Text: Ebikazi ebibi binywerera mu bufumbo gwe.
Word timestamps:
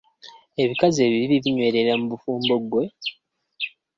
Ebikazi 0.63 0.99
ebibi 1.07 1.25
binywerera 1.43 1.93
mu 1.99 2.05
bufumbo 2.11 2.53
gwe. 2.69 2.83